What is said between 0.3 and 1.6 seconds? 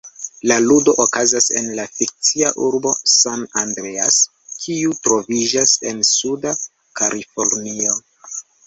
La ludo okazas